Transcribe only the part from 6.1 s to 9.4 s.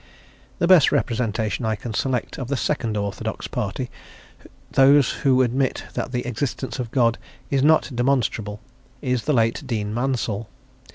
the existence of God is not demonstrable, is the